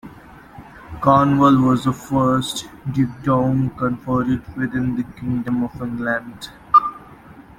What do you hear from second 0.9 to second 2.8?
Cornwall was the first